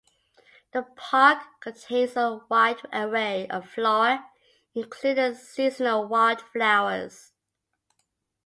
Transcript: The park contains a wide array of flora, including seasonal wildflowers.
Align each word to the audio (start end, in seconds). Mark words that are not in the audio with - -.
The 0.73 0.81
park 0.95 1.43
contains 1.59 2.15
a 2.17 2.41
wide 2.49 2.81
array 2.91 3.47
of 3.49 3.69
flora, 3.69 4.31
including 4.73 5.35
seasonal 5.35 6.07
wildflowers. 6.07 7.33